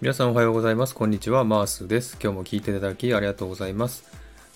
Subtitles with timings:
[0.00, 0.94] 皆さんおはようございます。
[0.94, 1.44] こんにちは。
[1.44, 2.18] マースです。
[2.20, 4.04] 今日も聞いていただきありがとうございます。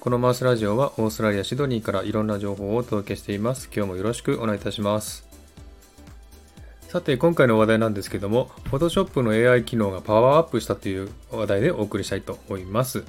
[0.01, 3.71] このマースラジオはオーストラリア・シドニーからいろんな情報をお届けしています。
[3.75, 5.27] 今日もよろしくお願いいたします。
[6.89, 13.05] さて、今回の話題なんですけども、Photoshop の AI 機能がパワーアップしたという話題でお送りしたいと思います。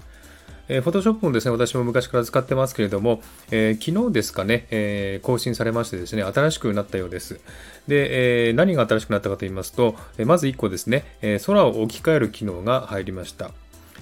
[0.70, 3.22] えー、Photoshop もですね、私も昔から使ってますけれども、
[3.52, 7.42] えー、昨日ですかね、えー、更新されましてですね、新しくなったようです。
[7.88, 13.52] で、えー、何が新しくなったかと言いますと、えまず1個ですね、え空を置き換える機能が入りました。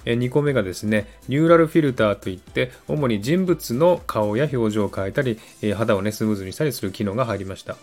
[0.04, 5.38] 2個目がですね、ニューラルフィルターといって、主に人物の顔や表情を変えたり、
[5.74, 7.76] 肌をね、スムーズにしたりする機能が入りました。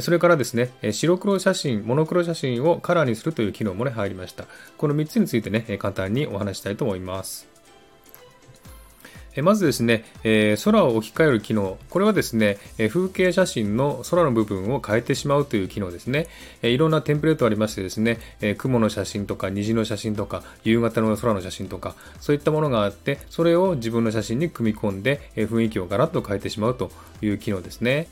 [0.00, 4.44] それからですね、白黒写真、モノクロ写真をカラーにするという機能もね、入りました。
[4.76, 7.55] この3つについてね、簡単にお話したいと思います。
[9.42, 11.78] まずですね、え空を置き換える機能。
[11.90, 12.58] これはですね、
[12.88, 16.26] 風景写真の空の部分を変えてしまうという機能ですね。
[16.62, 18.18] いろんなテンプレートありましてですね、
[18.58, 26.90] 雲の写真とか虹の写真とか夕方の空の写真とかそういったものがあって、それを自分の写真に組み込んで雰囲気をガラッと変えてしまうと
[27.22, 28.08] いう機能ですね。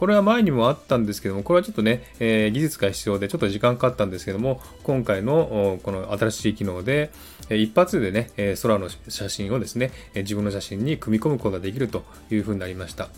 [0.00, 7.10] これは前にもあったんですけども、これはちょっとね、えー、技術が必要でちょっと時間かかったんですけども、今回のこの新しい機能で、
[7.50, 8.30] 一発でね、
[8.62, 13.10] 空の写真をですね、自分の写真に組み込むことができるというふうになりました。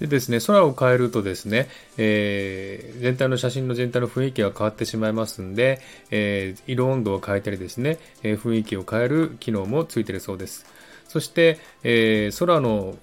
[0.00, 10.64] でですね、空を変えるとですね、えー、全体の写真の全体の雰囲気が変わってしまいますんで、えー、色温度を変えたりですね、え、雰囲気を変える機能もついてるそうです。
[11.06, 12.96] そして、え空の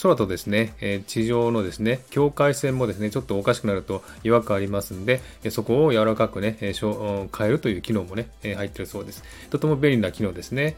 [0.00, 9.24] 空とですね、え地上のですね、境界線もですね、ちょっとおかしくなると違和感ありますんで、そこを柔らかくね、変えるという機能もね、入ってるそうです。
[9.50, 10.76] とても便利な機能ですね。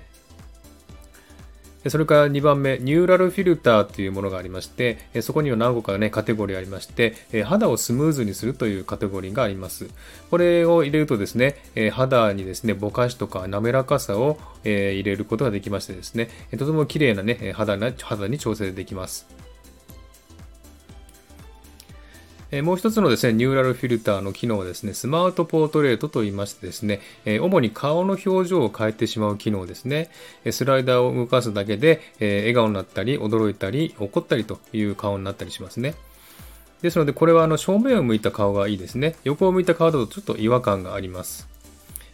[1.89, 7.15] それから2番目、ニューラルフィルターというものがありまして、そこには何個かね、カテゴリーありまして、
[7.45, 9.89] 肌をスムーズにするというカテゴリーがあります。
[10.31, 11.57] これを入れるとですね、
[11.93, 19.27] 肌にですね、ぼかしとか滑らかさを入れることができましてですね、とても綺麗なね、肌に調整できます。
[22.53, 30.11] えもう一つのですね、ニューラルフィルターの機能はですね、スマートポートレートと言いましてですね、え主に顔の表情を変えてしまう機能ですね。
[30.51, 35.95] スライダーを動かすだけで、え笑顔になったり、驚いたり、怒ったりという顔になったりしますね。
[36.83, 39.15] ですので、これはあの正面を向いた顔がいいですね。
[39.23, 41.49] 横を向いた顔だとちょっと違和感があります。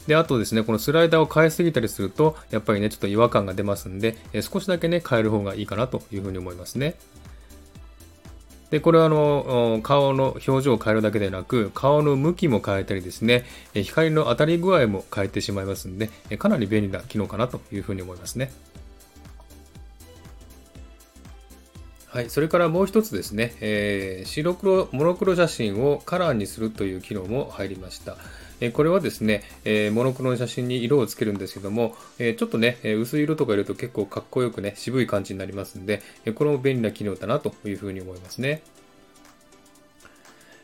[0.06, 6.96] で、あとですね、このスライダーを変えすぎたりすると、やっぱりね、ちょっと違和感が出ますんで、少しだけね、変える方がいいかなというふうに思いますね。
[8.70, 13.44] で、これはあの、顔の表情を変えるだけでなく、顔の向きも変えたりですね、
[13.74, 18.50] 光の当たり具合も変えてしまいますんで、かなり便利な機能かなというふうに思いますね。
[22.08, 28.16] はい、それからもう一つですね、えー、白黒、モノクロ写真をカラーにするという機能も入りました。
[28.60, 38.62] えこれはですね、えモノクロの写真に色をつけるんですけども、えちょっとね、薄い色とか入れると結構かっこよくね、渋い感じになりますんで、えこれも便利な機能だなというふうに思いますね。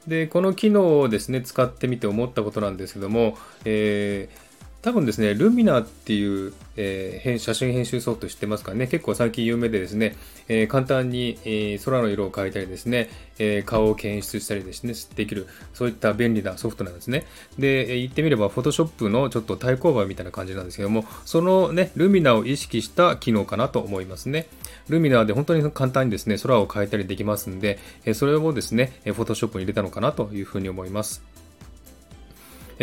[0.06, 4.51] で、この機能をですね、使ってみて思ったことなんですけども、えー
[4.82, 8.88] 多分ですね、ルミナっていう、えー、写真編集ソフト知ってますかね？
[8.88, 10.16] 結構最近有名でですね、
[10.48, 17.26] えー、簡単に、えー、空の色を変えたりですね、え顔を検出したりですね、できる、そういった便利なソフトなんですね。
[17.60, 24.48] で、言ってみれば、Photoshop のちょっと対抗馬みたいな感じなんですけども、そのね、ルミナを意識した機能かなと思いますね。
[24.88, 27.78] ルミナで本当に簡単にですね、空を変えたりできますんで、
[28.14, 31.22] それをですね、Photoshop に入れたのかなというふうに思います。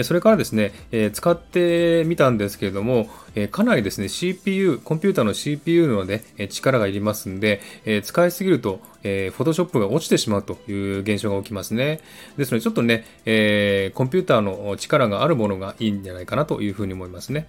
[0.04, 12.02] それからですね、え使ってみたんですけれども、えかなりですね、CPU、コンピューターの CPU のね、力がいりますんで、え使いすぎると、えー、Photoshop が落ちてしまうという現象が起きますね。
[12.38, 17.48] ですので、ちょっとね、えー、コンピューターの力があるものがいいんじゃないかなというふうに思いますね。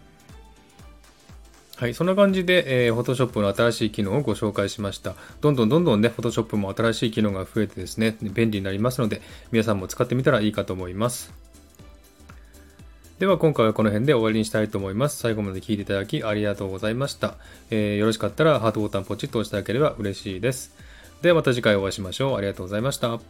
[1.77, 5.15] はい、そんな感じで、えー、Photoshop の新しい機能をご紹介しました。
[5.41, 11.40] どんどんどんどんね、Photoshop も新しい機能が増えてですね、便利になりますので、皆さんも使ってみたらいいかと思います。
[13.21, 15.19] では今回はこの辺で終わりにしたいと思います。
[15.19, 17.35] 最後まで聴いていただきありがとうございました。
[17.69, 20.75] えー、よろしかったらハートボタンポチッと押していただければ嬉しいです。
[21.21, 22.39] ではまた次回お会いしましょう。
[22.39, 23.21] ありがとうございました。